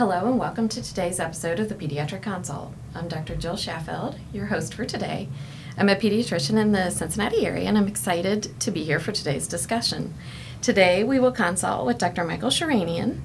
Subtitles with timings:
[0.00, 2.72] Hello and welcome to today's episode of the Pediatric Consult.
[2.94, 3.36] I'm Dr.
[3.36, 5.28] Jill Schaffeld, your host for today.
[5.76, 9.46] I'm a pediatrician in the Cincinnati area and I'm excited to be here for today's
[9.46, 10.14] discussion.
[10.62, 12.24] Today we will consult with Dr.
[12.24, 13.20] Michael Sherenian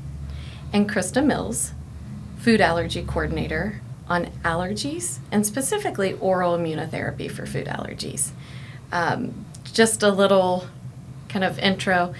[0.74, 1.72] and Christa Mills,
[2.40, 3.80] food allergy coordinator,
[4.10, 8.32] on allergies and specifically oral immunotherapy for food allergies.
[8.92, 10.68] Um, just a little
[11.30, 12.14] kind of intro.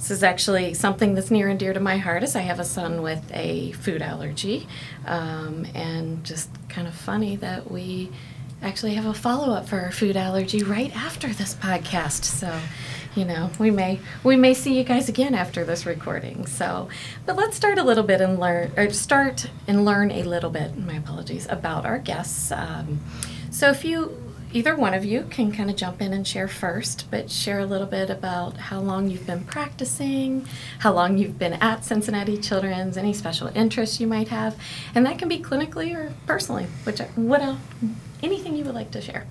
[0.00, 2.64] This is actually something that's near and dear to my heart as I have a
[2.64, 4.66] son with a food allergy.
[5.04, 8.10] Um, and just kind of funny that we
[8.62, 12.24] actually have a follow up for our food allergy right after this podcast.
[12.24, 12.58] So,
[13.14, 16.46] you know, we may we may see you guys again after this recording.
[16.46, 16.88] So,
[17.26, 20.78] but let's start a little bit and learn or start and learn a little bit.
[20.78, 22.50] My apologies about our guests.
[22.52, 23.00] Um,
[23.50, 27.06] so, if you either one of you can kind of jump in and share first,
[27.10, 30.46] but share a little bit about how long you've been practicing,
[30.80, 34.56] how long you've been at Cincinnati Children's, any special interests you might have,
[34.94, 37.58] and that can be clinically or personally, which what else,
[38.22, 39.26] anything you would like to share.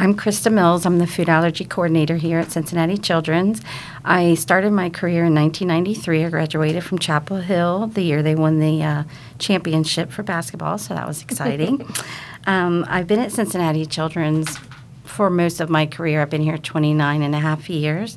[0.00, 0.86] I'm Christa Mills.
[0.86, 3.60] I'm the food allergy coordinator here at Cincinnati Children's.
[4.02, 6.24] I started my career in 1993.
[6.24, 9.04] I graduated from Chapel Hill the year they won the uh,
[9.38, 11.86] championship for basketball, so that was exciting.
[12.46, 14.58] um, I've been at Cincinnati Children's
[15.04, 16.22] for most of my career.
[16.22, 18.16] I've been here 29 and a half years.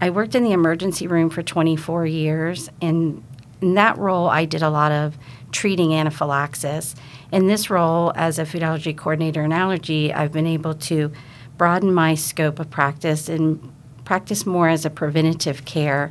[0.00, 3.22] I worked in the emergency room for 24 years, and
[3.60, 5.16] in that role, I did a lot of
[5.52, 6.94] treating anaphylaxis.
[7.30, 11.12] In this role, as a food allergy coordinator in allergy, I've been able to
[11.56, 13.72] broaden my scope of practice and
[14.04, 16.10] practice more as a preventative care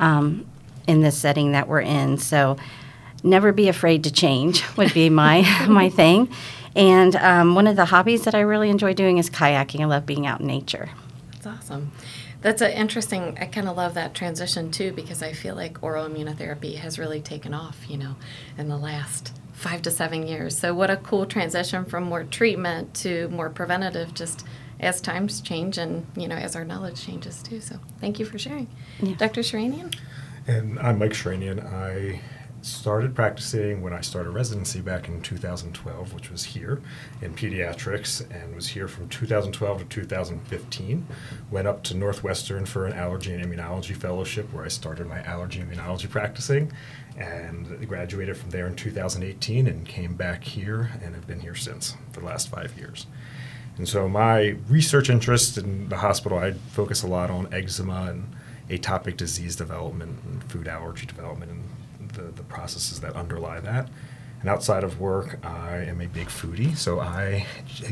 [0.00, 0.46] um,
[0.86, 2.18] in the setting that we're in.
[2.18, 2.56] So,
[3.22, 6.28] never be afraid to change would be my my thing.
[6.74, 9.80] And um, one of the hobbies that I really enjoy doing is kayaking.
[9.80, 10.90] I love being out in nature.
[11.32, 11.92] That's awesome.
[12.46, 13.36] That's an interesting.
[13.40, 17.20] I kind of love that transition too because I feel like oral immunotherapy has really
[17.20, 18.14] taken off, you know,
[18.56, 20.56] in the last five to seven years.
[20.56, 24.14] So what a cool transition from more treatment to more preventative.
[24.14, 24.46] Just
[24.78, 27.60] as times change and you know as our knowledge changes too.
[27.60, 28.68] So thank you for sharing,
[29.00, 29.16] yeah.
[29.16, 29.40] Dr.
[29.40, 29.92] Sherenian.
[30.46, 31.66] And I'm Mike Sherenian.
[31.66, 32.20] I
[32.62, 36.80] started practicing when I started residency back in 2012, which was here
[37.22, 41.06] in pediatrics, and was here from 2012 to 2015.
[41.50, 45.60] Went up to Northwestern for an allergy and immunology fellowship where I started my allergy
[45.60, 46.72] immunology practicing,
[47.16, 51.96] and graduated from there in 2018 and came back here and have been here since
[52.12, 53.06] for the last five years.
[53.78, 58.34] And so my research interest in the hospital, I focus a lot on eczema and
[58.68, 61.62] atopic disease development and food allergy development and
[62.16, 63.88] the, the processes that underlie that.
[64.40, 67.46] And outside of work, I am a big foodie, so I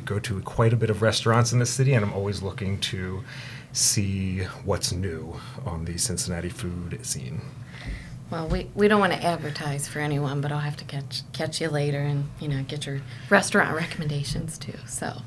[0.05, 3.25] go to quite a bit of restaurants in the city, and I'm always looking to
[3.73, 7.41] see what's new on the Cincinnati food scene.
[8.31, 11.61] Well, we, we don't want to advertise for anyone, but I'll have to catch catch
[11.61, 14.79] you later and you know get your restaurant recommendations too.
[14.87, 15.19] So,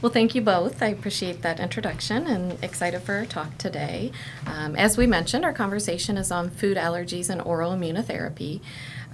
[0.00, 0.82] well, thank you both.
[0.82, 4.12] I appreciate that introduction and excited for our talk today.
[4.46, 8.60] Um, as we mentioned, our conversation is on food allergies and oral immunotherapy.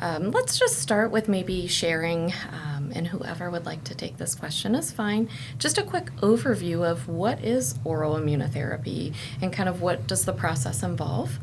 [0.01, 4.35] Um, let's just start with maybe sharing, um, and whoever would like to take this
[4.35, 5.29] question is fine.
[5.59, 10.33] Just a quick overview of what is oral immunotherapy and kind of what does the
[10.33, 11.41] process involve.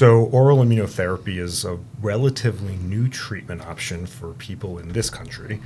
[0.00, 5.60] So, oral immunotherapy is a relatively new treatment option for people in this country,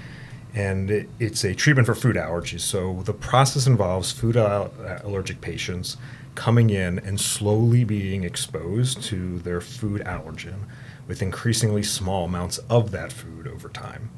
[0.53, 2.63] and it, it's a treatment for food allergies.
[2.63, 5.99] So, the process involves food allergic patients
[6.35, 10.65] coming in and slowly being exposed to their food allergen
[11.07, 14.11] with increasingly small amounts of that food over time.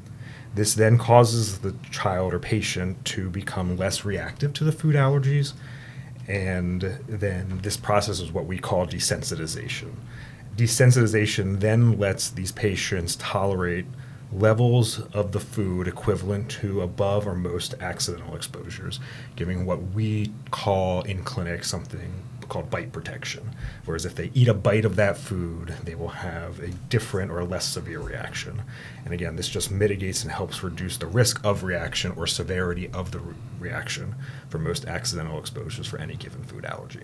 [0.55, 5.53] This then causes the child or patient to become less reactive to the food allergies
[6.27, 9.93] and then this process is what we call desensitization.
[10.55, 13.85] Desensitization then lets these patients tolerate
[14.31, 18.99] levels of the food equivalent to above or most accidental exposures,
[19.35, 23.51] giving what we call in clinic something called bite protection.
[23.85, 27.43] Whereas if they eat a bite of that food, they will have a different or
[27.43, 28.61] less severe reaction.
[29.05, 33.11] And again, this just mitigates and helps reduce the risk of reaction or severity of
[33.11, 34.15] the re- reaction
[34.49, 37.03] for most accidental exposures for any given food allergy.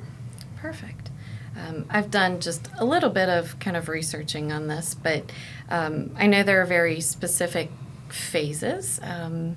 [0.57, 1.10] Perfect.
[1.56, 5.31] Um, I've done just a little bit of kind of researching on this, but
[5.69, 7.69] um, I know there are very specific
[8.10, 9.00] phases.
[9.04, 9.56] Um,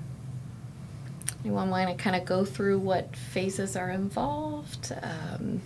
[1.43, 4.93] anyone want to kind of go through what phases are involved?
[5.01, 5.61] Um,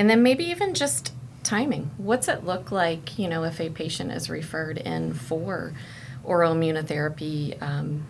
[0.00, 1.12] and then maybe even just
[1.42, 1.90] timing.
[1.98, 5.74] What's it look like, you know, if a patient is referred in for
[6.24, 8.06] oral immunotherapy um,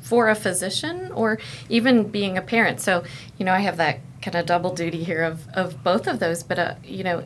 [0.00, 2.80] for a physician or even being a parent?
[2.80, 3.04] So,
[3.38, 6.42] you know, I have that kind of double duty here of, of both of those,
[6.42, 7.22] but, uh, you know,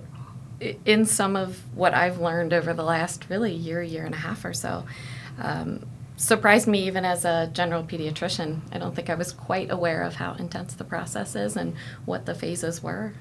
[0.84, 4.44] in some of what I've learned over the last really year, year and a half
[4.44, 4.84] or so.
[5.38, 5.86] Um,
[6.18, 8.60] surprised me even as a general pediatrician.
[8.70, 12.26] I don't think I was quite aware of how intense the process is and what
[12.26, 13.14] the phases were.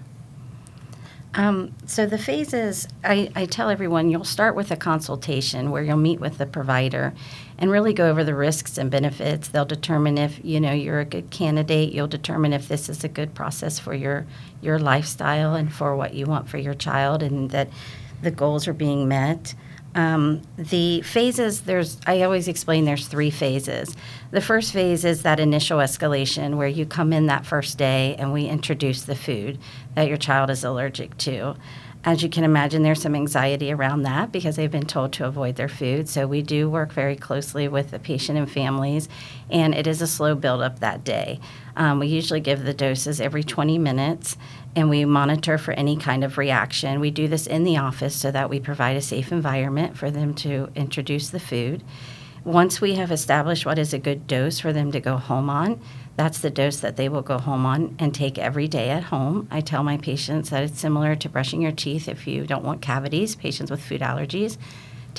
[1.36, 5.98] Um, so the phases, I, I tell everyone, you'll start with a consultation where you'll
[5.98, 7.14] meet with the provider
[7.60, 9.48] and really go over the risks and benefits.
[9.48, 11.94] They'll determine if you know you're a good candidate.
[11.94, 14.26] You'll determine if this is a good process for your
[14.62, 17.70] your lifestyle and for what you want for your child, and that
[18.24, 19.54] the goals are being met.
[19.95, 23.95] Um, the phases, there's, I always explain there's three phases.
[24.31, 28.31] The first phase is that initial escalation where you come in that first day and
[28.31, 29.57] we introduce the food
[29.95, 31.56] that your child is allergic to.
[32.06, 35.57] As you can imagine, there's some anxiety around that because they've been told to avoid
[35.57, 36.07] their food.
[36.07, 39.10] So we do work very closely with the patient and families,
[39.50, 41.42] and it is a slow buildup that day.
[41.75, 44.38] Um, we usually give the doses every 20 minutes,
[44.78, 47.01] and we monitor for any kind of reaction.
[47.01, 50.34] We do this in the office so that we provide a safe environment for them
[50.36, 51.84] to introduce the food.
[52.46, 55.81] Once we have established what is a good dose for them to go home on,
[56.19, 59.48] that's the dose that they will go home on and take every day at home.
[59.50, 62.81] I tell my patients that it's similar to brushing your teeth if you don't want
[62.81, 64.57] cavities, patients with food allergies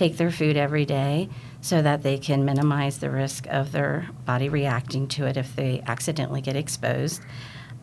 [0.00, 1.28] take their food every day
[1.60, 5.82] so that they can minimize the risk of their body reacting to it if they
[5.86, 7.20] accidentally get exposed.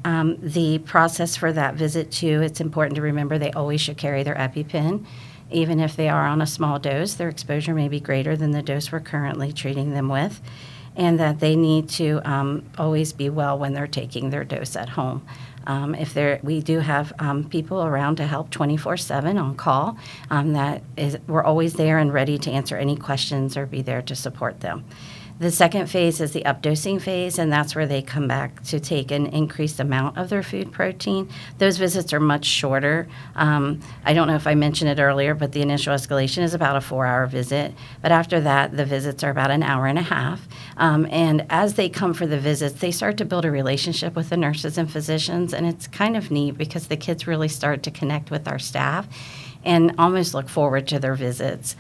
[0.03, 4.23] Um, the process for that visit, too, it's important to remember they always should carry
[4.23, 5.05] their EpiPen.
[5.51, 8.61] Even if they are on a small dose, their exposure may be greater than the
[8.61, 10.41] dose we're currently treating them with,
[10.97, 14.89] and that they need to um, always be well when they're taking their dose at
[14.89, 15.25] home.
[15.67, 19.97] Um, if there, we do have um, people around to help 24/7 on call.
[20.31, 24.01] Um, that is, we're always there and ready to answer any questions or be there
[24.01, 24.85] to support them.
[25.39, 29.11] The second phase is the updosing phase, and that's where they come back to take
[29.11, 31.29] an increased amount of their food protein.
[31.59, 33.07] Those visits are much shorter.
[33.35, 36.75] Um, I don't know if I mentioned it earlier, but the initial escalation is about
[36.75, 37.75] a four hour visit.
[38.01, 40.47] But after that, the visits are about an hour and a half.
[40.75, 44.29] Um, and as they come for the visits, they start to build a relationship with
[44.29, 47.91] the nurses and physicians, and it's kind of neat because the kids really start to
[47.91, 49.07] connect with our staff
[49.63, 51.75] and almost look forward to their visits.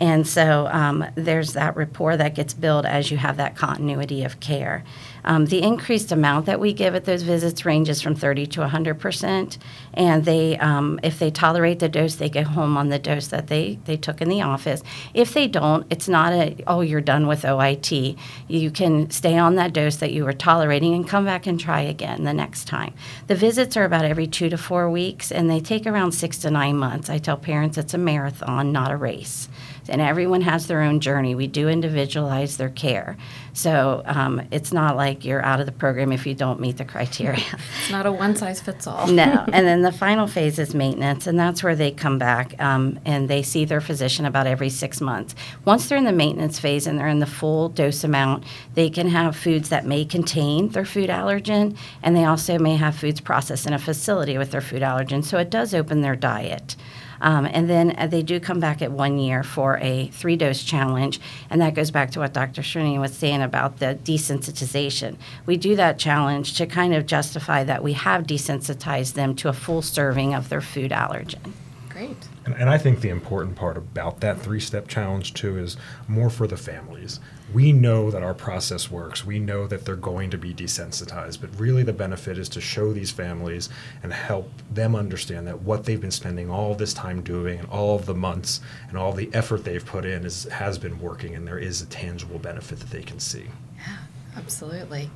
[0.00, 4.40] And so um, there's that rapport that gets built as you have that continuity of
[4.40, 4.82] care.
[5.24, 8.94] Um, the increased amount that we give at those visits ranges from 30 to 100
[8.94, 9.58] percent,
[9.92, 13.48] and they, um, if they tolerate the dose, they go home on the dose that
[13.48, 14.82] they they took in the office.
[15.12, 18.16] If they don't, it's not a oh you're done with OIT.
[18.48, 21.82] You can stay on that dose that you were tolerating and come back and try
[21.82, 22.94] again the next time.
[23.26, 26.50] The visits are about every two to four weeks, and they take around six to
[26.50, 27.10] nine months.
[27.10, 29.48] I tell parents it's a marathon, not a race
[29.88, 31.34] and everyone has their own journey.
[31.34, 33.16] We do individualize their care.
[33.52, 36.84] So um, it's not like you're out of the program if you don't meet the
[36.84, 37.44] criteria.
[37.80, 39.06] It's not a one size fits all.
[39.06, 39.44] no.
[39.52, 43.28] And then the final phase is maintenance, and that's where they come back um, and
[43.28, 45.34] they see their physician about every six months.
[45.64, 48.44] Once they're in the maintenance phase and they're in the full dose amount,
[48.74, 52.94] they can have foods that may contain their food allergen, and they also may have
[52.94, 55.24] foods processed in a facility with their food allergen.
[55.24, 56.76] So it does open their diet.
[57.20, 60.62] Um, and then uh, they do come back at one year for a three dose
[60.62, 61.20] challenge.
[61.50, 62.62] And that goes back to what Dr.
[62.62, 65.16] Srini was saying about the desensitization.
[65.46, 69.52] We do that challenge to kind of justify that we have desensitized them to a
[69.52, 71.52] full serving of their food allergen.
[71.88, 72.28] Great.
[72.44, 75.76] And, and I think the important part about that three step challenge, too, is
[76.08, 77.20] more for the families.
[77.52, 79.24] We know that our process works.
[79.24, 82.92] We know that they're going to be desensitized, but really the benefit is to show
[82.92, 83.68] these families
[84.02, 87.96] and help them understand that what they've been spending all this time doing and all
[87.96, 91.46] of the months and all the effort they've put in is, has been working, and
[91.46, 93.46] there is a tangible benefit that they can see.
[93.76, 93.96] Yeah,
[94.36, 95.10] absolutely.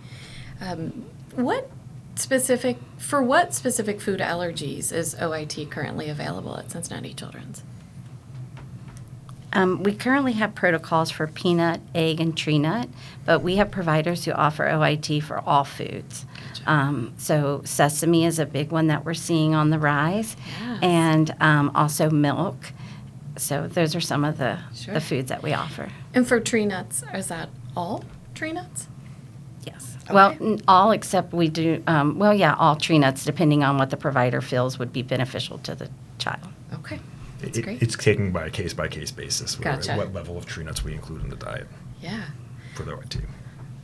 [0.61, 1.71] Um, what
[2.17, 7.63] specific for what specific food allergies is OIT currently available at Cincinnati Children's?
[9.55, 12.89] Um, we currently have protocols for peanut, egg, and tree nut,
[13.25, 16.27] but we have providers who offer OIT for all foods.
[16.67, 20.79] Um, so sesame is a big one that we're seeing on the rise, Yes.
[20.83, 22.57] and um, also milk.
[23.37, 24.95] So those are some of the, Sure.
[24.95, 25.89] the foods that we offer.
[26.15, 28.89] And for tree nuts, is that all tree nuts?
[29.67, 29.97] Yes.
[30.11, 31.83] Well, n- all except we do.
[31.87, 35.59] Um, well, yeah, all tree nuts, depending on what the provider feels would be beneficial
[35.59, 36.49] to the child.
[37.45, 37.83] That's It- great.
[37.83, 39.97] It's taken by a case by case basis, Gotcha.
[39.97, 41.67] what level of tree nuts we include in the diet
[42.01, 42.25] yeah,
[42.75, 43.21] for the OIT.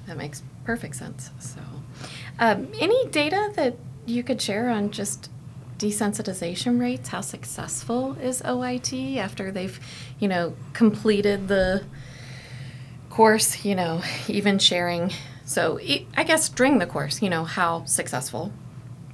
[0.06, 1.30] that makes perfect sense.
[1.38, 1.60] So,
[2.38, 3.76] um, any data that
[4.06, 5.30] you could share on just
[5.78, 7.08] desensitization rates?
[7.10, 9.78] How successful is OIT after they've,
[10.18, 11.84] you know, completed the
[13.08, 13.64] course?
[13.64, 15.12] You know, even sharing.
[15.44, 15.78] So,
[16.16, 18.52] I guess during the course, you know, how successful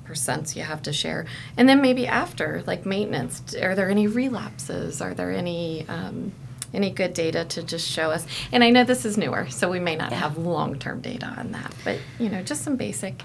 [0.06, 1.26] percents you have to share?
[1.56, 5.00] And then maybe after, like maintenance, are there any relapses?
[5.00, 6.32] Are there any um,
[6.74, 8.26] any good data to just show us?
[8.52, 10.18] And I know this is newer, so we may not Yeah.
[10.18, 13.22] have long term data on that, but you know, just some basic.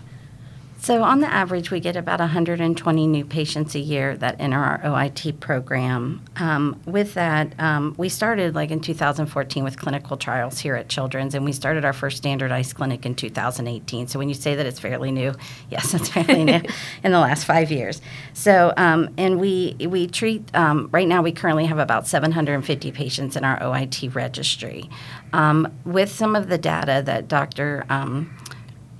[0.81, 4.79] So, on the average, we get about 120 new patients a year that enter our
[4.79, 6.23] OIT program.
[6.37, 11.35] Um, with that, um, we started like in 2014 with clinical trials here at Children's,
[11.35, 14.07] and we started our first standardized clinic in 2018.
[14.07, 15.35] So, when you say that it's fairly new,
[15.69, 16.61] yes, it's fairly new
[17.03, 18.01] in the last five years.
[18.33, 21.21] So, um, and we we treat um, right now.
[21.21, 24.89] We currently have about 750 patients in our OIT registry.
[25.31, 27.85] Um, with some of the data that Dr.
[27.87, 28.35] Um,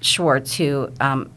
[0.01, 1.31] Schwartz, who um,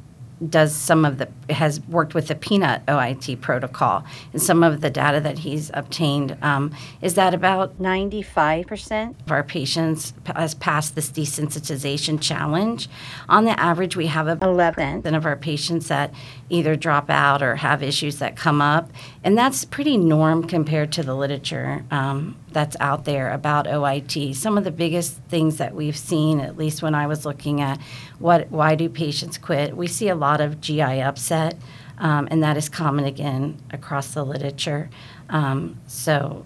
[0.48, 4.90] does some of the has worked with the peanut OIT protocol, and some of the
[4.90, 11.10] data that he's obtained um, is that about 95% of our patients has passed this
[11.10, 12.88] desensitization challenge.
[13.28, 16.12] On the average, we have 11% of our patients that
[16.50, 18.90] either drop out or have issues that come up,
[19.24, 24.36] and that's pretty norm compared to the literature um, that's out there about OIT.
[24.36, 27.80] Some of the biggest things that we've seen, at least when I was looking at
[28.18, 31.56] what why do patients quit, we see a lot of GI upset,
[31.98, 34.90] um, and that is common again across the literature.
[35.30, 36.44] Um, so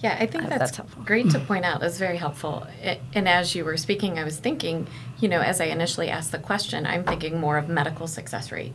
[0.00, 1.82] Yeah, I think I that's, that's great to point out.
[1.82, 2.66] It's very helpful.
[2.84, 4.86] I- And as you were speaking, I was thinking,
[5.18, 8.74] you know, as I initially asked the question, I'm thinking more of medical success rate.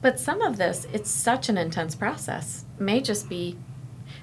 [0.00, 3.56] But some of this, it's such an intense process, may just be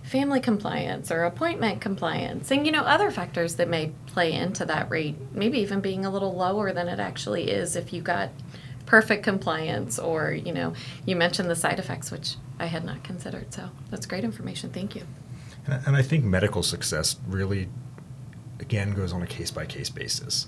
[0.03, 2.51] family compliance or appointment compliance.
[2.51, 6.09] And you know other factors that may play into that rate maybe even being a
[6.09, 8.29] little lower than it actually is if you got
[8.85, 10.71] perfect compliance or you know
[11.07, 13.53] you mentioned the side effects which i had not considered.
[13.53, 14.69] So that's great information.
[14.69, 15.03] Thank you.
[15.65, 17.67] And, and I think medical success really,
[18.59, 20.47] again, goes on a case by case basis.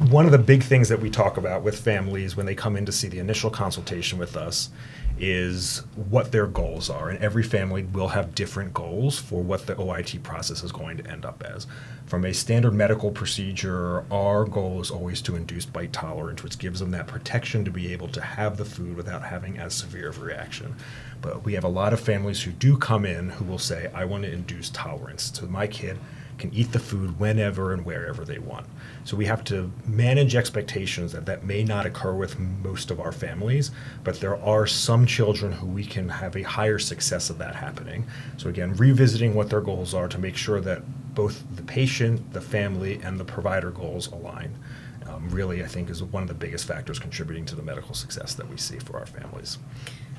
[0.00, 2.84] One of the big things that we talk about with families when they come in
[2.86, 4.70] to see the initial consultation with us
[5.18, 7.08] is what their goals are.
[7.08, 11.08] And every family will have different goals for what the OIT process is going to
[11.08, 11.68] end up as.
[12.06, 16.80] From a standard medical procedure, our goal is always to induce bite tolerance, which gives
[16.80, 20.18] them that protection to be able to have the food without having as severe of
[20.18, 20.74] a reaction.
[21.22, 24.06] But we have a lot of families who do come in who will say, I
[24.06, 25.30] want to induce tolerance.
[25.34, 25.98] So my kid
[26.38, 28.66] can eat the food whenever and wherever they want.
[29.04, 33.12] So we have to manage expectations that that may not occur with most of our
[33.12, 33.70] families,
[34.02, 38.06] but there are some children who we can have a higher success of that happening.
[38.38, 40.82] So again, revisiting what their goals are to make sure that
[41.14, 44.58] both the patient, the family, and the provider goals align.
[45.06, 48.34] Um, really, I think is one of the biggest factors contributing to the medical success
[48.34, 49.58] that we see for our families.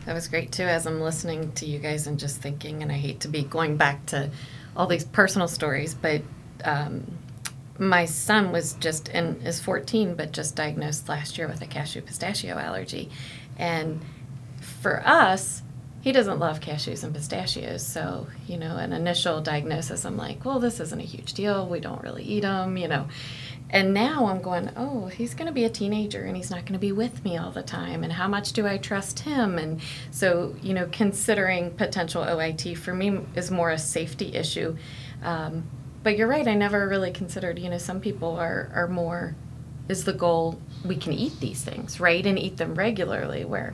[0.06, 2.96] That was great too, as I'm listening to you guys and just thinking, and I
[2.96, 4.30] hate to be going back to
[4.77, 6.22] all these personal stories, but
[6.63, 7.04] um,
[7.77, 12.01] my son was just and is 14, but just diagnosed last year with a cashew
[12.01, 13.10] pistachio allergy,
[13.58, 14.01] and
[14.60, 15.62] for us,
[16.01, 17.86] he doesn't love cashews and pistachios.
[17.86, 21.67] So you know, an initial diagnosis, I'm like, well, this isn't a huge deal.
[21.67, 23.08] We don't really eat them, you know.
[23.70, 26.74] And now I'm going, oh, he's going to be a teenager and he's not going
[26.74, 28.03] to be with me all the time.
[28.03, 29.58] And how much do I trust him?
[29.58, 34.77] And so, you know, considering potential OIT for me is more a safety issue.
[35.24, 35.67] Um,
[36.06, 39.36] but you're right, I never really considered, you know, some people are, are more,
[39.90, 42.24] is the goal we can eat these things, right?
[42.24, 43.74] And eat them regularly, where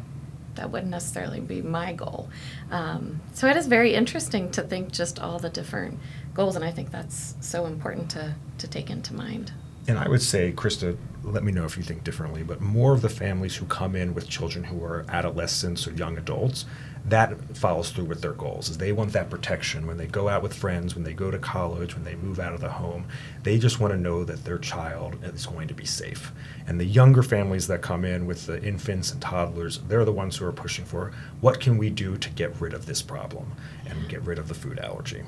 [0.55, 2.29] that wouldn't necessarily be my goal.
[2.71, 5.99] Um, so it is very interesting to think just all the different
[6.33, 6.55] goals.
[6.55, 9.51] And I think that's so important to, to take into mind.
[9.89, 13.01] And I would say, Christa, let me know if you think differently, but more of
[13.01, 16.63] the families who come in with children who are adolescents or young adults,
[17.05, 18.69] that follows through with their goals.
[18.69, 21.39] Is they want that protection when they go out with friends, when they go to
[21.39, 23.05] college, when they move out of the home.
[23.43, 26.31] They just want to know that their child is going to be safe.
[26.67, 30.37] And the younger families that come in with the infants and toddlers, they're the ones
[30.37, 33.53] who are pushing for what can we do to get rid of this problem
[33.87, 35.23] and get rid of the food allergy.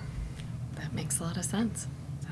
[0.76, 1.88] That makes a lot of sense.
[2.22, 2.30] So,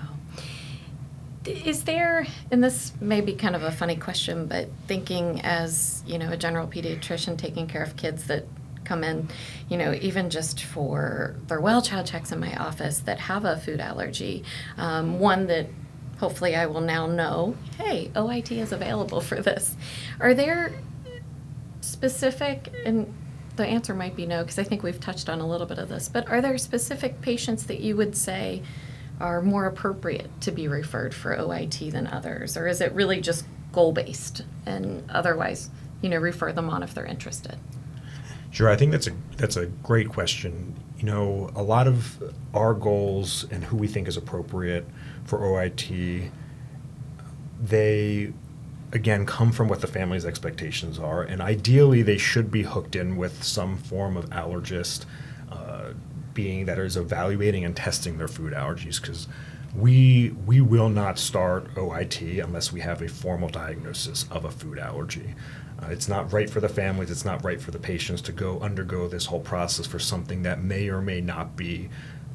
[1.51, 6.19] is there, and this may be kind of a funny question, but thinking as you
[6.19, 8.45] know a general pediatrician taking care of kids that
[8.91, 9.29] come in,
[9.69, 13.55] you know, even just for their well child checks in my office that have a
[13.55, 14.43] food allergy,
[14.77, 15.67] um, one that
[16.19, 19.77] hopefully I will now know, hey, OIT is available for this.
[20.19, 20.73] Are there
[21.79, 23.11] specific and
[23.55, 25.89] the answer might be no because i think we've touched on a little bit of
[25.89, 28.61] this but are there specific patients that you would say
[29.19, 33.45] are more appropriate to be referred for oit than others or is it really just
[33.71, 35.69] goal based and otherwise
[36.01, 37.57] you know refer them on if they're interested
[38.51, 40.75] Sure, I think that's a that's a great question.
[40.97, 42.21] You know, a lot of
[42.53, 44.85] our goals and who we think is appropriate
[45.23, 46.29] for OIT,
[47.63, 48.33] they
[48.91, 53.15] again come from what the family's expectations are, and ideally they should be hooked in
[53.15, 55.05] with some form of allergist,
[55.49, 55.93] uh,
[56.33, 59.27] being that is evaluating and testing their food allergies because.
[59.73, 64.77] We, we will not start OIT unless we have a formal diagnosis of a food
[64.77, 65.33] allergy.
[65.81, 68.59] Uh, it's not right for the families, it's not right for the patients to go
[68.59, 71.89] undergo this whole process for something that may or may not be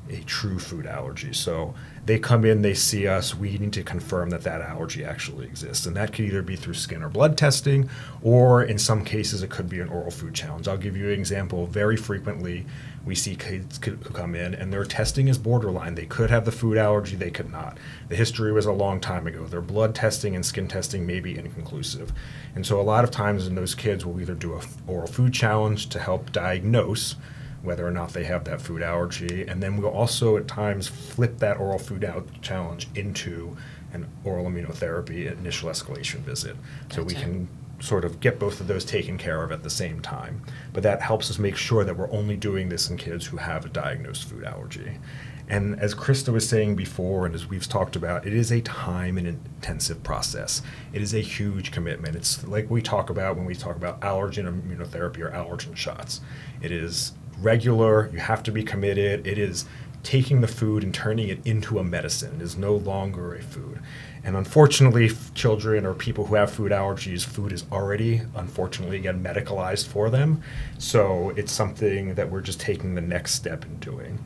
[0.08, 1.32] a true food allergy.
[1.32, 1.74] So
[2.04, 5.86] they come in, they see us, we need to confirm that that allergy actually exists.
[5.86, 7.90] And that could either be through skin or blood testing,
[8.22, 10.68] or in some cases, it could be an oral food challenge.
[10.68, 11.66] I'll give you an example.
[11.66, 12.66] Very frequently,
[13.06, 15.94] we see kids who come in and their testing is borderline.
[15.94, 17.78] They could have the food allergy, they could not.
[18.08, 19.46] The history was a long time ago.
[19.46, 22.12] Their blood testing and skin testing may be inconclusive.
[22.56, 25.32] And so a lot of times in those kids, we'll either do a oral food
[25.32, 27.14] challenge to help diagnose
[27.62, 29.46] whether or not they have that food allergy.
[29.46, 33.56] And then we'll also at times flip that oral food out challenge into
[33.92, 36.56] an oral immunotherapy initial escalation visit.
[36.90, 37.48] So we can
[37.80, 40.42] sort of get both of those taken care of at the same time.
[40.72, 43.64] But that helps us make sure that we're only doing this in kids who have
[43.64, 44.98] a diagnosed food allergy.
[45.48, 49.16] And as Christa was saying before, and as we've talked about, it is a time
[49.16, 50.60] and intensive process.
[50.92, 52.16] It is a huge commitment.
[52.16, 56.20] It's like we talk about when we talk about allergen immunotherapy or allergen shots.
[56.60, 59.26] It is regular, you have to be committed.
[59.26, 59.66] It is
[60.02, 62.36] taking the food and turning it into a medicine.
[62.36, 63.80] It is no longer a food.
[64.26, 69.86] And unfortunately, children or people who have food allergies, food is already, unfortunately, again, medicalized
[69.86, 70.42] for them.
[70.78, 74.18] So it's something that we're just taking the next step in doing.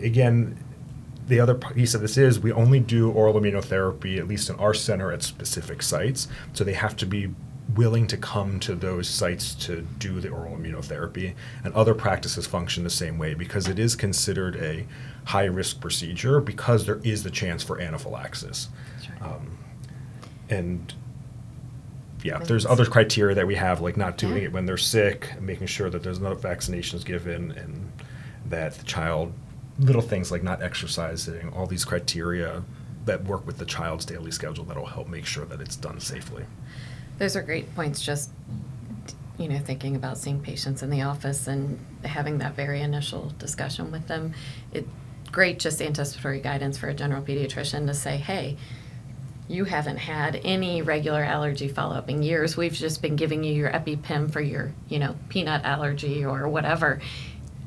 [0.00, 0.56] Again,
[1.28, 4.72] the other piece of this is we only do oral immunotherapy, at least in our
[4.72, 6.26] center, at specific sites.
[6.54, 7.34] So they have to be
[7.74, 11.34] willing to come to those sites to do the oral immunotherapy.
[11.62, 14.86] And other practices function the same way because it is considered a
[15.26, 18.68] high risk procedure because there is the chance for anaphylaxis.
[19.22, 19.58] Um,
[20.50, 20.92] and
[22.22, 24.44] yeah, there's other criteria that we have, like not doing Yeah.
[24.44, 27.90] it when they're sick, making sure that there's no vaccinations given, and
[28.48, 29.32] that the child,
[29.78, 32.62] little things like not exercising, all these criteria
[33.06, 36.44] that work with the child's daily schedule that'll help make sure that it's done safely.
[37.18, 38.30] Those are great points, just,
[39.38, 43.90] you know, thinking about seeing patients in the office and having that very initial discussion
[43.90, 44.34] with them.
[44.72, 44.86] It,
[45.32, 48.56] great just anticipatory guidance for a general pediatrician to say, hey,
[49.52, 52.56] you haven't had any regular allergy follow-up in years.
[52.56, 57.00] We've just been giving you your EpiPen for your, you know, peanut allergy or whatever.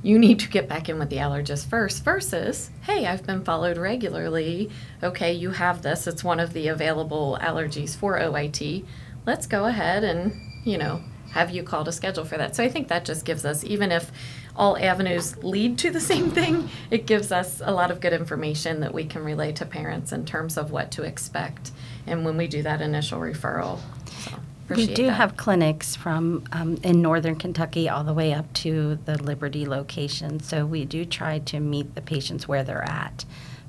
[0.02, 3.78] You need to get back in with the allergist first versus, hey, I've been followed
[3.78, 4.70] regularly.
[5.02, 6.08] Okay, you have this.
[6.08, 8.86] It's one of the available allergies for OIT.
[9.26, 12.56] Let's go ahead and, you know, have you called a schedule for that.
[12.56, 14.12] So I think that just gives us, even if
[14.56, 18.80] all avenues lead to the same thing, it gives us a lot of good information
[18.80, 21.72] that we can relay to parents in terms of what to expect.
[22.08, 23.80] And when we do that initial referral,
[24.24, 24.32] so
[24.70, 25.14] We do that.
[25.14, 30.40] have clinics from um, in northern Kentucky all the way up to the Liberty location.
[30.40, 33.26] So we do try to meet the patients where they're at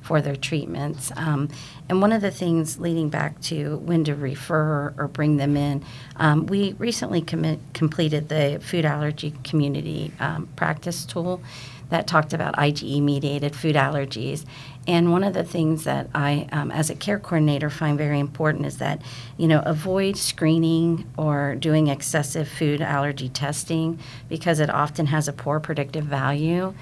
[0.06, 1.10] for their treatments.
[1.16, 1.48] Um,
[1.88, 5.84] and one of the things leading back to when to refer or bring them in,
[6.16, 11.42] um, we recently commit, completed the food allergy community um, practice tool
[11.90, 14.44] that talked about IgE mediated food allergies.
[14.88, 18.66] And one of the things that I, um, as a care coordinator, find very important
[18.66, 19.02] is that,
[19.36, 25.32] you know, avoid screening or doing excessive food allergy testing because it often has a
[25.32, 26.74] poor predictive value.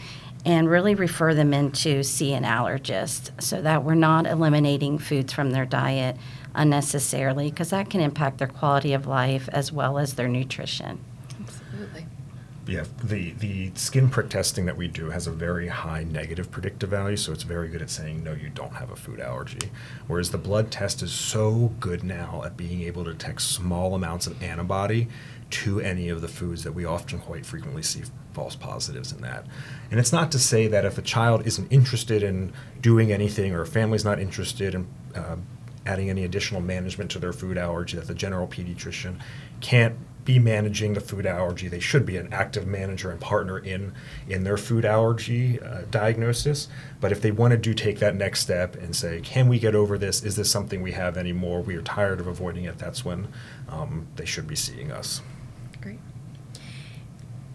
[0.44, 5.32] And really refer them in to see an allergist so that we're not eliminating foods
[5.32, 6.16] from their diet
[6.54, 10.98] unnecessarily because that can impact their quality of life as well as their nutrition.
[12.66, 16.88] Yeah, the, the skin prick testing that we do has a very high negative predictive
[16.88, 19.70] value, so it's very good at saying, no, you don't have a food allergy.
[20.06, 24.26] Whereas the blood test is so good now at being able to detect small amounts
[24.26, 25.08] of antibody
[25.50, 29.46] to any of the foods that we often quite frequently see false positives in that.
[29.90, 33.60] And it's not to say that if a child isn't interested in doing anything or
[33.60, 35.36] a family's not interested in uh,
[35.84, 39.20] adding any additional management to their food allergy, that the general pediatrician
[39.60, 41.68] can't be managing the food allergy.
[41.68, 43.92] They should be an active manager and partner in
[44.28, 46.68] in their food allergy uh, diagnosis.
[47.00, 49.74] But if they want to do take that next step and say, can we get
[49.74, 50.22] over this?
[50.22, 51.60] Is this something we have anymore?
[51.60, 52.78] We are tired of avoiding it.
[52.78, 53.28] That's when
[53.68, 55.20] um, they should be seeing us.
[55.82, 55.98] Great.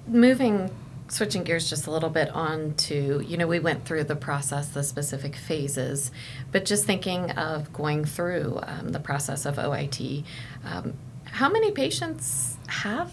[0.08, 0.70] Moving,
[1.08, 4.70] switching gears just a little bit on to, you know, we went through the process,
[4.70, 6.12] the specific phases,
[6.52, 10.24] but just thinking of going through um, the process of OIT,
[10.64, 10.94] um,
[11.26, 13.12] how many patients have,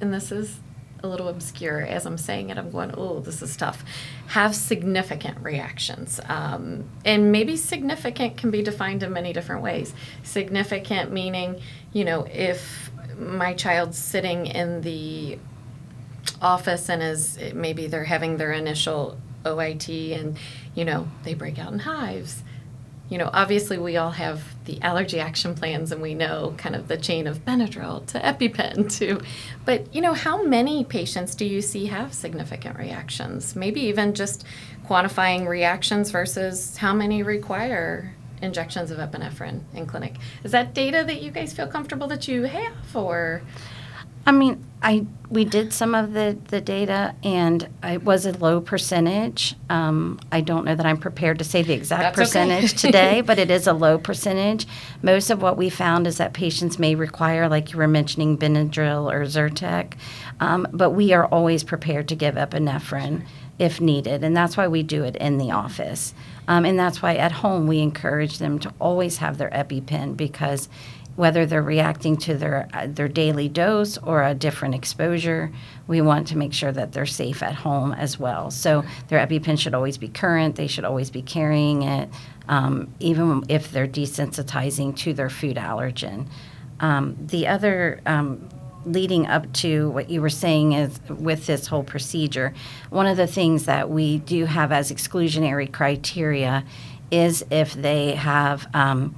[0.00, 0.60] and this is
[1.02, 2.58] a little obscure as I'm saying it.
[2.58, 3.84] I'm going, oh, this is tough.
[4.28, 6.20] Have significant reactions.
[6.28, 9.94] Um, and maybe significant can be defined in many different ways.
[10.22, 11.60] Significant meaning,
[11.92, 15.38] you know, if my child's sitting in the
[16.42, 20.36] office and is maybe they're having their initial OIT and,
[20.74, 22.42] you know, they break out in hives
[23.08, 26.88] you know, obviously we all have the allergy action plans and we know kind of
[26.88, 29.20] the chain of Benadryl to EpiPen to,
[29.64, 33.54] but you know, how many patients do you see have significant reactions?
[33.54, 34.44] Maybe even just
[34.86, 40.16] quantifying reactions versus how many require injections of epinephrine in clinic.
[40.44, 43.42] Is that data that you guys feel comfortable that you have or?
[44.26, 48.60] I mean, I we did some of the, the data, and it was a low
[48.60, 49.56] percentage.
[49.68, 52.46] Um, I don't know that I'm prepared to say the exact That's okay.
[52.46, 54.66] percentage today, but it is a low percentage.
[55.02, 59.12] Most of what we found is that patients may require, like you were mentioning, Benadryl
[59.12, 59.94] or Zyrtec,
[60.38, 63.22] um, but we are always prepared to give epinephrine
[63.58, 66.14] if needed, and that's why we do it in the office.
[66.46, 70.68] Um, and that's why at home we encourage them to always have their EpiPen because
[71.16, 75.50] whether they're reacting to their uh, their daily dose or a different exposure,
[75.86, 78.50] we want to make sure that they're safe at home as well.
[78.50, 80.56] So their EpiPen should always be current.
[80.56, 82.08] They should always be carrying it,
[82.48, 86.26] um, even if they're desensitizing to their food allergen.
[86.80, 88.48] Um, the other um,
[88.84, 92.54] leading up to what you were saying is with this whole procedure,
[92.90, 96.64] one of the things that we do have as exclusionary criteria
[97.10, 99.14] is if they have um,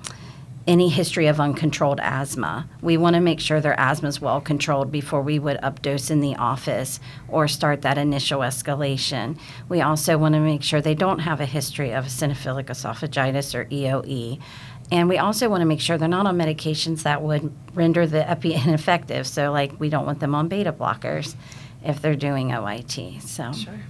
[0.69, 2.69] any history of uncontrolled asthma.
[2.83, 6.21] We want to make sure their asthma is well controlled before we would updose in
[6.21, 9.39] the office or start that initial escalation.
[9.71, 13.65] We also want to make sure they don't have a history of eosinophilic esophagitis or
[13.65, 14.41] EOE.
[14.93, 18.29] And we also want to make sure they're not on medications that would render the
[18.29, 19.27] epi ineffective.
[19.27, 21.35] So, like, we don't want them on beta blockers
[21.83, 23.23] if they're doing OIT.
[23.23, 23.81] So, Sure.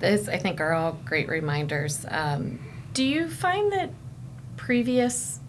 [0.00, 2.06] Those, I think, are all great reminders.
[2.08, 2.58] Um,
[2.94, 3.90] do you find that
[4.56, 5.40] previous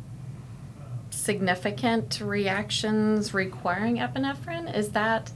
[1.26, 5.32] significant reactions requiring epinephrine, is that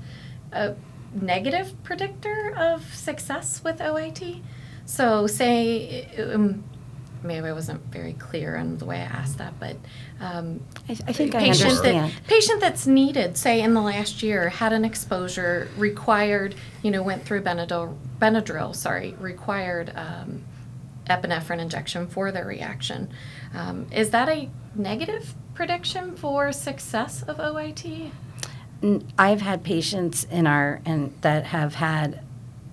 [0.51, 0.75] a
[1.13, 4.41] negative predictor of success with OIT?
[4.85, 6.63] So, say, um,
[7.23, 9.77] maybe I wasn't very clear on the way I asked that, but
[10.19, 12.11] um, I, I think I patient understand.
[12.11, 17.01] That, patient that's needed, say in the last year, had an exposure, required, you know,
[17.01, 20.43] went through Benadryl, Benadryl sorry, required um,
[21.09, 23.09] epinephrine injection for their reaction.
[23.53, 28.11] Um, is that a negative prediction for success of OIT?
[29.17, 32.23] I've had patients in our and that have had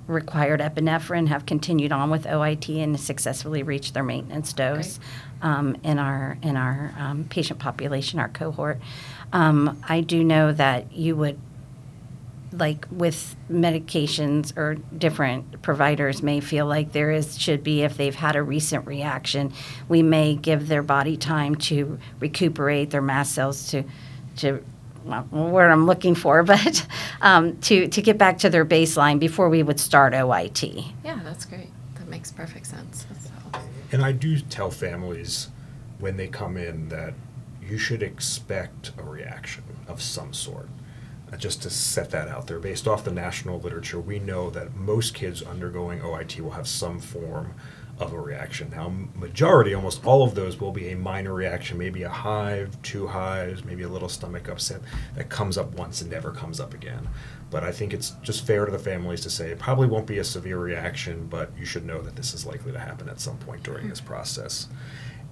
[0.06, 5.00] required epinephrine have continued on with OIT and successfully reached their maintenance dose
[5.42, 8.78] um, in our in our um, patient population, our cohort.
[9.32, 11.40] Um, I do know that you would
[12.58, 18.14] like with medications or different providers may feel like there is should be if they've
[18.14, 19.52] had a recent reaction
[19.88, 23.84] we may give their body time to recuperate their mast cells to
[24.36, 24.62] to
[25.06, 26.86] well, where I'm looking for, but
[27.20, 30.92] um, to to get back to their baseline before we would start OIT.
[31.04, 31.70] Yeah, that's great.
[31.94, 33.06] That makes perfect sense.
[33.20, 33.60] So,
[33.92, 35.48] And I do tell families
[35.98, 37.14] when they come in that
[37.62, 40.68] you should expect a reaction of some sort.
[41.32, 44.74] Uh, just to set that out there, based off the national literature, we know that
[44.76, 47.54] most kids undergoing OIT will have some form
[47.98, 48.70] of a reaction.
[48.70, 53.06] Now, majority, almost all of those will be a minor reaction, maybe a hive, two
[53.06, 54.82] hives, maybe a little stomach upset
[55.14, 57.08] that comes up once and never comes up again.
[57.50, 60.18] But I think it's just fair to the families to say it probably won't be
[60.18, 63.38] a severe reaction, but you should know that this is likely to happen at some
[63.38, 64.68] point during this process.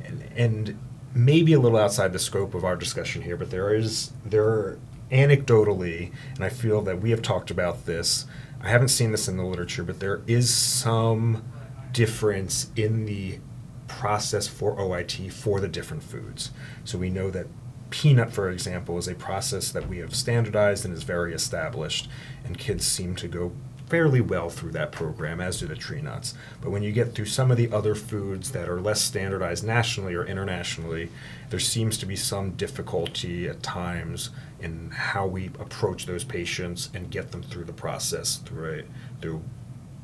[0.02, 0.78] And, and
[1.14, 4.78] maybe a little outside the scope of our discussion here, but there is there
[5.10, 8.26] anecdotally, and I feel that we have talked about this.
[8.60, 11.44] I haven't seen this in the literature, but there is some
[11.92, 13.38] difference in the
[13.86, 16.50] process for OIT for the different foods.
[16.84, 17.46] So we know that
[17.90, 22.08] peanut, for example, is a process that we have standardized and is very established,
[22.44, 23.52] and kids seem to go
[23.94, 26.34] fairly well through that program, as do the tree nuts.
[26.60, 30.16] But when you get through some of the other foods that are less standardized nationally
[30.16, 31.10] or internationally,
[31.50, 37.08] there seems to be some difficulty at times in how we approach those patients and
[37.08, 39.44] get them through the process through a, through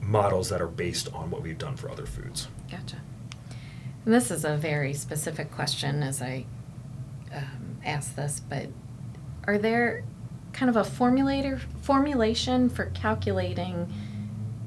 [0.00, 2.46] models that are based on what we've done for other foods.
[2.70, 2.98] gotcha.
[4.04, 6.46] And this is a very specific question as I
[7.34, 8.68] um, ask this, but
[9.48, 10.04] are there
[10.52, 13.92] kind of a formulator formulation for calculating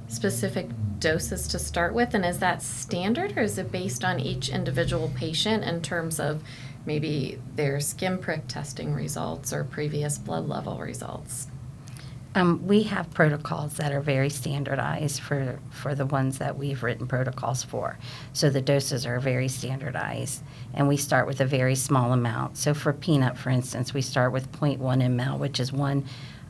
[0.08, 0.69] specific
[1.00, 5.12] doses to start with, and is that standard or is it based on each individual
[5.15, 6.41] patient in terms of
[6.86, 11.48] maybe their skin prick testing results or previous blood level results?
[12.36, 17.08] Um, we have protocols that are very standardized for, for the ones that we've written
[17.08, 17.98] protocols for.
[18.34, 20.41] So the doses are very standardized,
[20.74, 22.58] and we start with a very small amount.
[22.58, 26.06] So for peanut, for instance, we start with 0.1 ml, which is one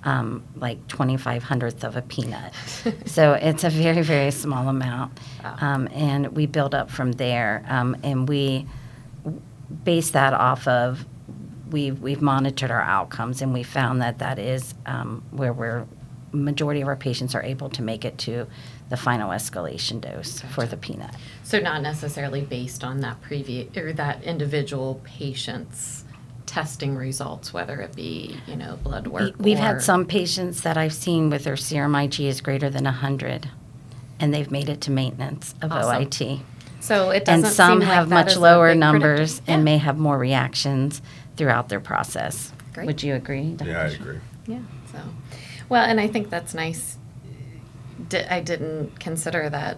[0.06, 2.54] um, like 25 hundredth of a peanut.
[3.06, 5.17] so it's a very, very small amount.
[5.43, 5.58] Wow.
[5.62, 7.65] Um, and we build up from there.
[7.67, 8.67] Um, and we
[9.84, 11.06] base that off of
[11.74, 15.86] we've, we've monitored our outcomes and we found that that is um, where we're
[16.32, 18.48] majority of our patients are able to make it to
[18.90, 21.14] the final escalation dose for the peanut.
[21.44, 26.04] So not necessarily based on that previous, or that individual patient's
[26.48, 30.62] testing results, whether it be, you know, blood work We, have or- had some patients
[30.62, 33.50] that I've seen with their serum IgE is greater than 100
[34.20, 36.04] and they've made it to maintenance of Awesome.
[36.06, 36.42] OIT.
[36.80, 39.52] So it And doesn't some seem like have much lower numbers predictor.
[39.54, 41.02] and may have more reactions
[41.36, 42.52] throughout their process.
[42.74, 42.88] Great.
[42.88, 43.54] Would you agree?
[43.54, 43.69] Dr.
[43.69, 44.19] Yeah, I agree.
[44.48, 44.60] Yeah,
[44.91, 45.00] so,
[45.69, 46.98] well, and I think that's nice.
[48.10, 49.78] Di- I didn't consider that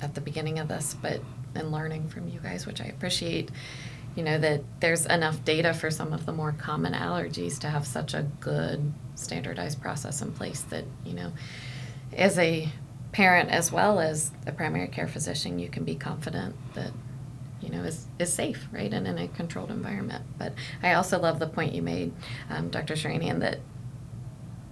[0.00, 1.20] at the beginning of this, but
[1.54, 3.50] in learning from you guys, which I appreciate,
[4.14, 7.86] you know, that there's enough data for some of the more common allergies to have
[7.86, 11.32] such a good standardized process in place that, you know,
[12.12, 12.68] as a
[13.12, 16.92] parent as well as a primary care physician, you can be confident that
[17.68, 20.24] you know, is, is safe, right, and in a controlled environment.
[20.38, 22.12] But I also love the point you made,
[22.48, 22.94] um, Dr.
[22.94, 23.58] Sherenian, that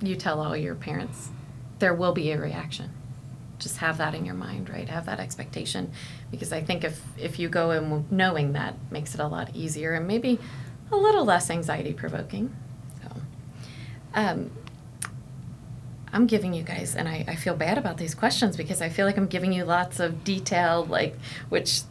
[0.01, 1.31] you tell all your parents
[1.79, 2.91] there will be a reaction.
[3.59, 4.89] Just have that in your mind, right?
[4.89, 5.93] Have that expectation,
[6.31, 9.93] because I think if if you go in knowing that makes it a lot easier
[9.93, 10.39] and maybe
[10.91, 12.55] a little less anxiety provoking.
[13.03, 13.21] So,
[14.15, 14.51] um,
[16.13, 19.05] I'm giving you guys, and I, I feel bad about these questions because I feel
[19.05, 21.15] like I'm giving you lots of detail, like
[21.51, 21.83] which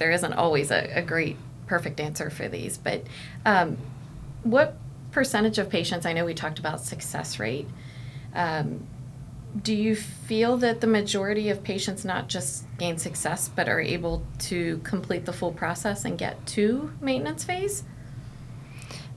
[0.00, 1.36] there isn't always a, a great
[1.68, 2.76] perfect answer for these.
[2.76, 3.04] But
[3.46, 3.76] um,
[4.42, 4.76] what
[5.12, 6.04] percentage of patients?
[6.06, 7.68] I know we talked about success rate.
[8.34, 8.86] Um,
[9.62, 14.24] do you feel that the majority of patients not just gain success but are able
[14.38, 17.84] to complete the full process and get to maintenance phase?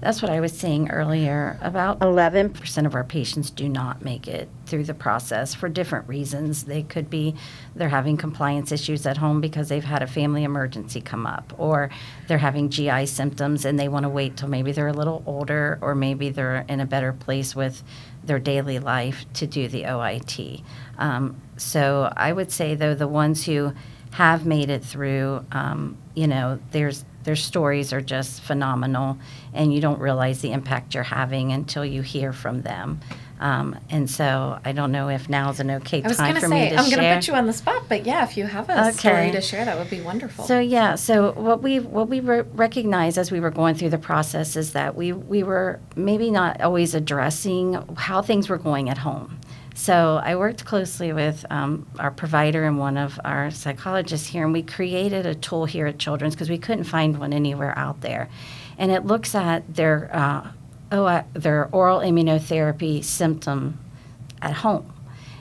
[0.04, 1.58] That's what I was saying earlier.
[1.62, 6.66] About 11% of our patients do not make it through the process for different reasons.
[6.66, 7.36] They could be
[7.74, 11.90] they're having compliance issues at home because they've had a family emergency come up, or
[12.28, 15.80] they're having GI symptoms and they want to wait till maybe they're a little older,
[15.82, 17.82] or maybe they're in a better place with
[18.26, 20.64] their daily life to do the OIT.
[20.98, 23.72] Um, so I would say, though, the ones who
[24.12, 29.18] have made it through, um, you know, there's their stories are just phenomenal,
[29.54, 33.00] and you don't realize the impact you're having until you hear from them.
[33.40, 36.36] Um, and so I don't know if now is an okay I was time going
[36.36, 36.98] to for me say to I'm share.
[37.00, 39.32] going to put you on the spot, but yeah, if you have a story Okay.
[39.32, 40.46] to share, that would be wonderful.
[40.46, 43.98] So yeah, so what we what we re- recognized as we were going through the
[43.98, 49.00] process is that we we were maybe not always addressing how things were going at
[49.00, 49.40] home.
[49.76, 54.54] So I worked closely with um, our provider and one of our psychologists here, and
[54.54, 58.30] we created a tool here at Children's because we couldn't find one anywhere out there,
[58.78, 60.48] and it looks at their uh,
[60.92, 63.80] uh, their oral immunotherapy symptom
[64.42, 64.94] at home.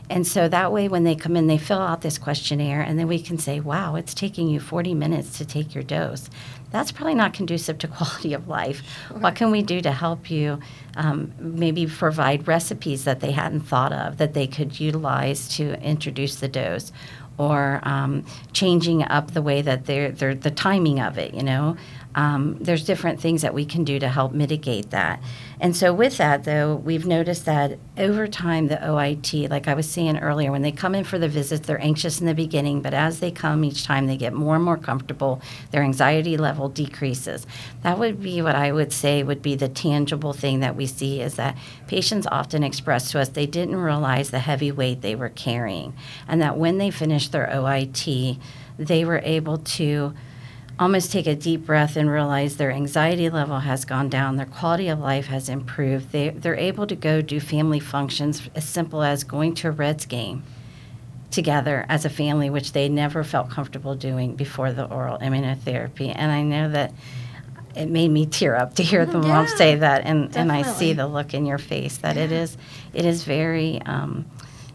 [0.08, 3.08] And so that way, when they come in, they fill out this questionnaire, and then
[3.08, 6.28] we can say, wow, it's taking you 40 minutes to take your dose.
[6.72, 8.82] That's probably not conducive to quality of life.
[9.10, 10.58] What can we do to help you?
[10.96, 16.36] Um, maybe provide recipes that they hadn't thought of that they could utilize to introduce
[16.36, 16.92] the dose,
[17.38, 21.76] or um, changing up the way that they're, they're the timing of it, you know?
[22.14, 25.20] Um, there's different things that we can do to help mitigate that.
[25.60, 29.88] And so, with that, though, we've noticed that over time, the OIT, like I was
[29.88, 32.92] saying earlier, when they come in for the visits, they're anxious in the beginning, but
[32.92, 35.40] as they come each time, they get more and more comfortable.
[35.70, 37.46] Their anxiety level decreases.
[37.82, 41.20] That would be what I would say would be the tangible thing that we see
[41.20, 45.28] is that patients often express to us they didn't realize the heavy weight they were
[45.28, 45.94] carrying,
[46.28, 48.38] and that when they finished their OIT,
[48.78, 50.14] they were able to
[50.78, 54.88] almost take a deep breath and realize their anxiety level has gone down, their quality
[54.88, 56.10] of life has improved.
[56.12, 60.06] They, they're able to go do family functions as simple as going to a Reds
[60.06, 60.42] game
[61.30, 66.12] together as a family, which they never felt comfortable doing before the oral immunotherapy.
[66.14, 66.92] And I know that
[67.74, 70.62] it made me tear up to hear them all Yeah, say that, and, and I
[70.62, 72.42] see the look in your face that it Yeah.
[72.42, 72.58] is
[72.92, 73.80] it is very.
[73.82, 74.26] Um,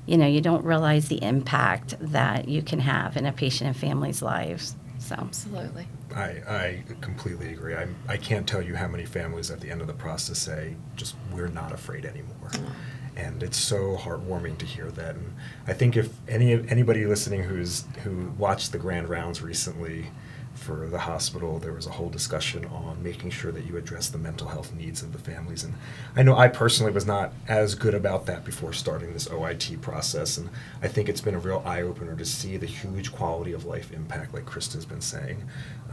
[0.08, 3.78] you know, you don't realize the impact that you can have in a patient and
[3.78, 4.76] family's lives.
[5.00, 5.88] So, Absolutely.
[6.16, 7.76] I, I completely agree.
[7.76, 10.76] I, I can't tell you how many families at the end of the process say,
[10.96, 12.52] just, we're not afraid anymore.
[13.16, 15.16] And it's so heartwarming to hear that.
[15.16, 15.34] And
[15.68, 20.12] I think if any anybody listening who's who watched the grand rounds recently
[20.58, 24.18] for the hospital, there was a whole discussion on making sure that you address the
[24.18, 25.64] mental health needs of the families.
[25.64, 25.76] And
[26.16, 30.38] I know I personally was not as good about that before starting this OIT process.
[30.38, 30.50] And
[30.82, 33.92] I think it's been a real eye opener to see the huge quality of life
[33.92, 35.44] impact, like Christa's been saying,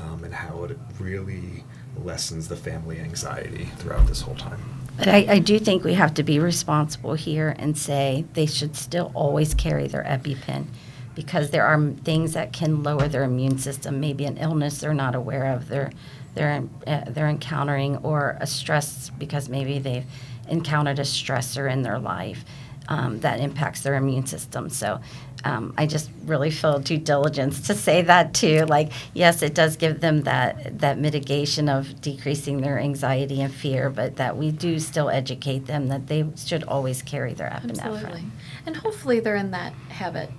[0.01, 1.63] um, and how it really
[2.03, 4.61] lessens the family anxiety throughout this whole time.
[4.97, 8.77] But I, I do think we have to be responsible here and say they should
[8.77, 10.67] still always carry their EpiPen
[11.15, 15.15] because there are things that can lower their immune system, maybe an illness they're not
[15.15, 15.91] aware of, they're,
[16.35, 20.07] they're, uh, they're encountering, or a stress because maybe they've
[20.49, 22.45] encountered a stressor in their life
[22.89, 24.69] um, that impacts their immune system.
[24.69, 25.01] So
[25.45, 28.65] um, I just really feel due diligence to say that too.
[28.67, 33.91] Like, yes, it does give them that that mitigation of decreasing their anxiety and fear,
[33.91, 37.95] but that we do still educate them that they should always carry their epinephrine.
[37.95, 38.25] Absolutely.
[38.67, 40.31] And hopefully they're in that habit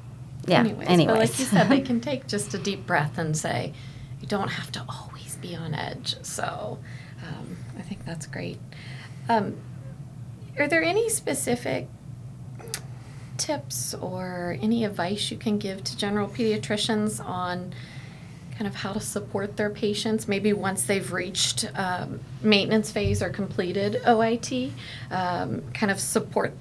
[0.47, 1.05] Yeah, anyways.
[1.05, 3.73] But like you said, they can take just a deep breath and say,
[4.21, 6.15] you don't have to always be on edge.
[6.23, 6.79] So
[7.23, 8.59] um, I think that's great.
[9.29, 9.57] Um,
[10.57, 11.87] are there any specific
[13.37, 17.73] tips or any advice you can give to general pediatricians on
[18.57, 23.29] kind of how to support their patients, maybe once they've reached um, maintenance phase or
[23.29, 24.71] completed OIT,
[25.11, 26.53] um, kind of support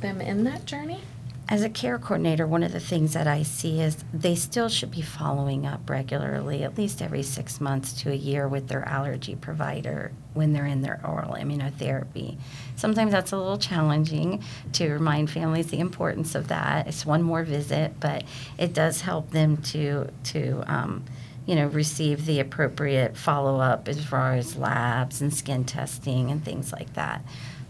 [0.00, 1.00] them in that journey?
[1.48, 4.90] As a care coordinator, one of the things that I see is they still should
[4.90, 9.36] be following up regularly, at least every six months to a year, with their allergy
[9.36, 12.36] provider when they're in their oral immunotherapy.
[12.74, 16.88] Sometimes that's a little challenging to remind families the importance of that.
[16.88, 18.24] It's one more visit, but
[18.58, 21.04] it does help them to to um,
[21.46, 26.44] you know receive the appropriate follow up as far as labs and skin testing and
[26.44, 27.22] things like that.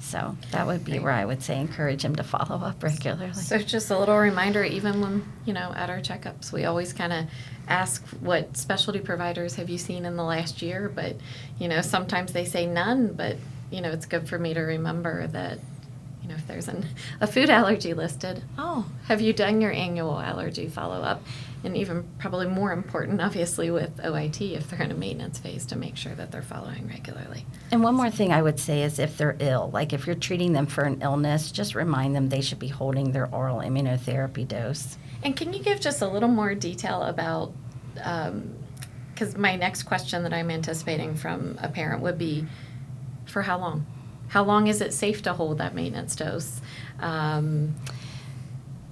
[0.06, 3.32] So that would be where I would say encourage him to follow up regularly.
[3.32, 7.12] So just a little reminder, even when, you know, at our checkups, we always kind
[7.12, 7.26] of
[7.66, 10.88] ask what specialty providers have you seen in the last year?
[10.88, 11.16] But,
[11.58, 13.36] you know, sometimes they say none, but,
[13.72, 15.58] you know, it's good for me to remember that,
[16.26, 16.84] you know, if there's an,
[17.20, 21.22] a food allergy listed, oh, have you done your annual allergy follow-up?
[21.62, 25.76] And even probably more important, obviously, with OIT, if they're in a maintenance phase, to
[25.76, 27.44] make sure that they're following regularly.
[27.70, 30.52] And one more thing I would say is if they're ill, like if you're treating
[30.52, 34.96] them for an illness, just remind them they should be holding their oral immunotherapy dose.
[35.22, 37.52] And can you give just a little more detail about,
[38.02, 38.54] um,
[39.12, 42.46] because my next question that I'm anticipating from a parent would be,
[43.26, 43.86] for how long?
[44.28, 46.60] How long is it safe to hold that maintenance dose?
[47.00, 47.74] Um,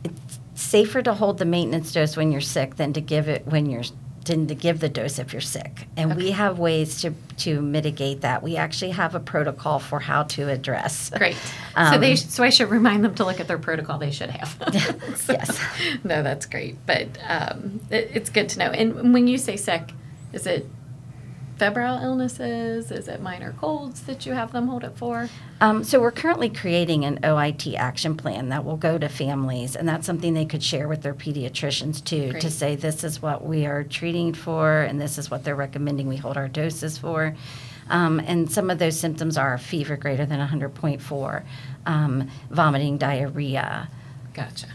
[0.04, 3.66] It's safer to hold the maintenance dose when you're sick than to give it when
[3.66, 3.84] you're
[4.24, 5.86] than to give the dose if you're sick.
[5.98, 8.42] And we have ways to to mitigate that.
[8.42, 11.10] We actually have a protocol for how to address.
[11.10, 11.36] great.
[11.76, 13.98] so they, Um, so I should remind them to look at their protocol.
[13.98, 14.56] They should have.
[15.28, 15.60] Yes.
[16.04, 16.76] No, that's great.
[16.86, 18.70] But um, it, it's good to know.
[18.70, 19.92] And when you say sick,
[20.32, 20.66] is it
[21.56, 22.90] febrile illnesses?
[22.90, 25.28] Is it minor colds that you have them hold it for?
[25.60, 29.88] Um, so we're currently creating an OIT action plan that will go to families, and
[29.88, 32.42] that's something they could share with their pediatricians too, Great.
[32.42, 36.08] to say this is what we are treating for, and this is what they're recommending
[36.08, 37.34] we hold our doses for.
[37.90, 41.42] Um, and some of those symptoms are fever greater than 100.4,
[41.86, 43.88] um, vomiting, diarrhea.
[44.32, 44.66] Gotcha.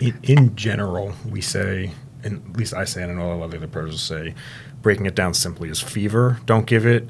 [0.00, 1.92] in, in general, we say,
[2.24, 4.34] and at least I say, and I know a lot of the other pros say,
[4.82, 7.08] breaking it down simply is fever, don't give it,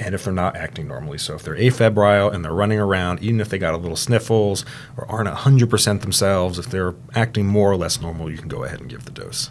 [0.00, 1.18] and if they're not acting normally.
[1.18, 4.64] So if they're afebrile and they're running around, even if they got a little sniffles
[4.96, 8.80] or aren't 100% themselves, if they're acting more or less normal, you can go ahead
[8.80, 9.50] and give the dose.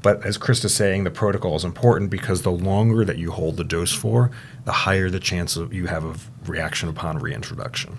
[0.00, 3.56] But as Chris is saying, the protocol is important because the longer that you hold
[3.56, 4.30] the dose for,
[4.64, 7.98] the higher the chance of you have of reaction upon reintroduction.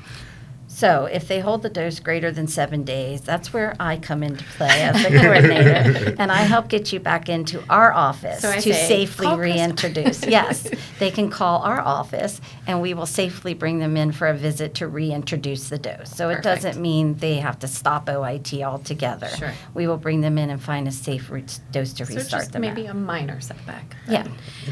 [0.75, 4.43] So if they hold the dose greater than seven days, that's where I come into
[4.43, 8.61] play as the coordinator, and I help get you back into our office So to
[8.61, 10.25] say, safely reintroduce.
[10.27, 10.67] yes,
[10.99, 14.73] they can call our office, and we will safely bring them in for a visit
[14.75, 16.11] to reintroduce the dose.
[16.13, 19.29] So it doesn't mean they have to stop OIT altogether.
[19.29, 19.53] Sure.
[19.73, 22.51] We will bring them in and find a safe re- dose to So restart just
[22.51, 22.63] them.
[22.63, 22.91] maybe at.
[22.91, 23.95] a minor setback.
[24.09, 24.27] Yeah.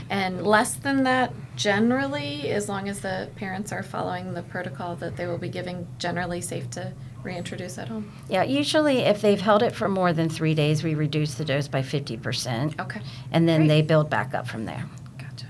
[0.10, 5.18] And less than that, generally, as long as the parents are following the protocol that
[5.18, 8.12] they will be giving, generally safe to reintroduce at home.
[8.30, 11.68] yeah, usually if they've held it for more than three days, we reduce the dose
[11.70, 13.00] by fifty percent, Okay.
[13.32, 13.68] and then Great.
[13.70, 14.86] they build back up from there.
[15.18, 15.46] Gotcha.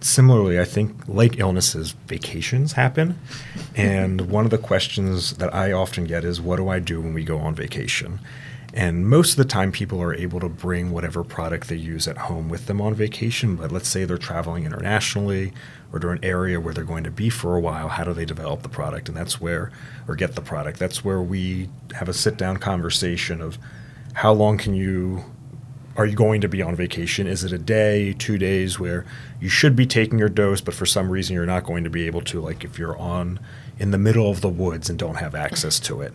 [0.00, 3.18] Similarly, I think like illnesses, vacations happen.
[3.74, 7.12] And one of the questions that I often get is, what do I do when
[7.12, 8.20] we go on vacation?
[8.76, 12.18] And most of the time, people are able to bring whatever product they use at
[12.18, 13.56] home with them on vacation.
[13.56, 15.54] But let's say they're traveling internationally
[15.94, 17.88] or to an area where they're going to be for a while.
[17.88, 19.08] How do they develop the product?
[19.08, 19.72] And that's where,
[20.06, 20.78] or get the product.
[20.78, 23.56] That's where we have a sit down conversation of
[24.12, 25.24] how long can you
[25.96, 27.26] are you going to be on vacation?
[27.26, 29.06] Is it a day, two days where
[29.40, 32.06] you should be taking your dose, but for some reason you're not going to be
[32.06, 33.40] able to, like if you're on
[33.78, 36.12] in the middle of the woods and don't have access to it?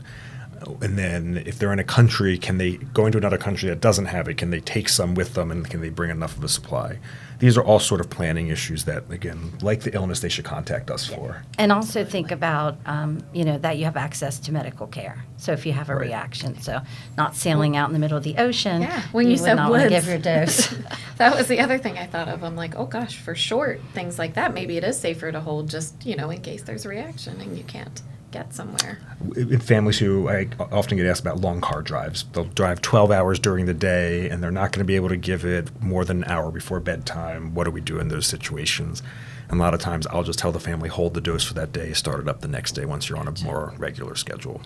[0.82, 4.05] And then if they're in a country, can they go into another country that doesn't
[4.05, 4.36] have it?
[4.38, 6.99] Can they take some with them and can they bring enough of a supply?
[7.39, 10.91] These are all sort of planning issues that, again, like the illness, they should contact
[10.91, 11.43] us for.
[11.57, 15.26] And also think about, um, you know, that you have access to medical care.
[15.38, 16.05] So if you have a Right.
[16.05, 16.82] reaction, so
[17.18, 18.84] not sailing out in the middle of the ocean.
[18.84, 20.68] Yeah, when you, would said not woods, give your dose.
[21.18, 22.43] that was the other thing I thought of.
[22.43, 25.68] I'm like, oh gosh, for short things like that, maybe it is safer to hold
[25.68, 28.99] just you know in case there's a reaction and you can't get somewhere.
[29.36, 32.23] in families who I often get asked about long car drives.
[32.34, 35.17] They'll drive 12 hours during the day and they're not going to be able to
[35.17, 37.53] give it more than an hour before bedtime.
[37.53, 39.03] What do we do in those situations?
[39.49, 41.73] And a lot of times I'll just tell the family hold the dose for that
[41.73, 44.61] day, start it up the next day once you're on a more regular schedule.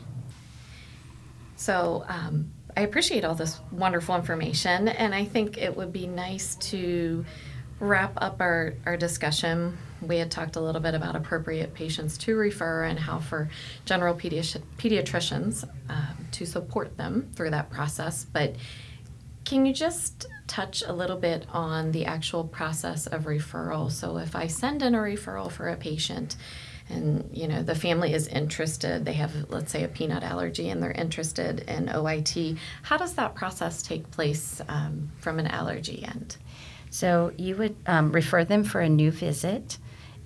[1.56, 6.56] So um, I appreciate all this wonderful information, and I think it would be nice
[6.56, 7.26] to
[7.80, 9.78] wrap up our, our discussion.
[10.02, 13.50] We had talked a little bit about appropriate patients to refer and how for
[13.86, 18.26] general pediatri- pediatricians um, to support them through that process.
[18.26, 18.56] But
[19.46, 23.92] can you just touch a little bit on the actual process of referral?
[23.92, 26.36] So if I send in a referral for a patient
[26.88, 30.82] and you know the family is interested, they have let's say a peanut allergy and
[30.82, 36.38] they're interested in OIT, how does that process take place um, from an allergy end?
[36.90, 39.78] So you would um, refer them for a new visit,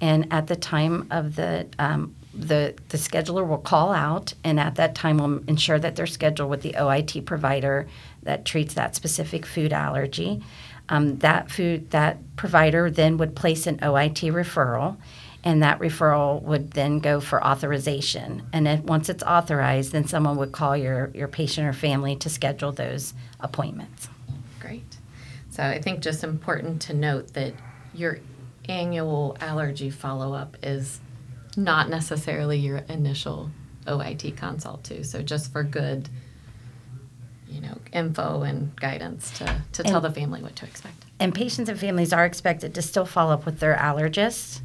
[0.01, 4.75] and at the time of the um, the the scheduler will call out, and at
[4.75, 7.87] that time will ensure that they're scheduled with the OIT provider
[8.23, 10.41] that treats that specific food allergy.
[10.89, 14.97] Um, that food that provider then would place an OIT referral,
[15.43, 18.43] and that referral would then go for authorization.
[18.53, 22.29] And then once it's authorized, then someone would call your your patient or family to
[22.29, 24.09] schedule those appointments.
[24.59, 24.97] Great.
[25.49, 27.53] So I think just important to note that
[27.93, 28.19] your
[28.69, 30.99] annual allergy follow up is
[31.57, 33.49] not necessarily your initial
[33.87, 35.03] OIT consult too.
[35.03, 36.07] So just for good,
[37.49, 41.05] you know, info and guidance to, to tell And- the family what to expect.
[41.19, 44.61] And patients and families are expected to still follow up with their allergist,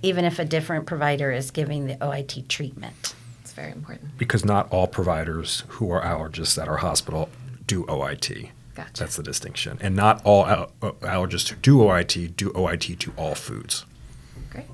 [0.00, 3.14] even if a different provider is giving the OIT treatment.
[3.42, 4.16] It's very important.
[4.16, 7.28] Because not all providers who are allergists at our hospital
[7.66, 8.50] do OIT.
[8.78, 8.92] Gotcha.
[9.02, 9.76] That's the distinction.
[9.80, 13.84] And not all al- uh, allergists who do OIT do OIT to all foods.
[14.50, 14.66] Great.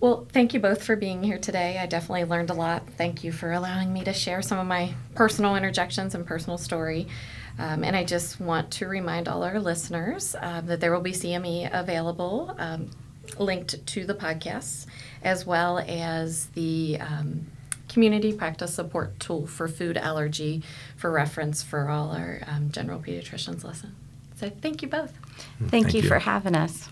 [0.00, 1.78] Well, thank you both for being here today.
[1.78, 2.88] I definitely learned a lot.
[2.96, 7.06] Thank you for allowing me to share some of my personal interjections and personal story.
[7.58, 11.12] Um, and I just want to remind all our listeners uh, that there will be
[11.12, 12.88] CME available um,
[13.38, 14.86] linked to the podcasts,
[15.22, 17.44] as well as the um,
[17.94, 20.62] community practice support tool for food allergy
[20.96, 23.94] for reference for all our um, general pediatricians listen.
[24.34, 25.12] So thank you both.
[25.58, 26.08] Thank, Thank you, you.
[26.08, 26.88] for having us.